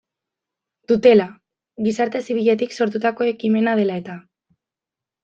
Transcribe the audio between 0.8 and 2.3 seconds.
Dutela, gizarte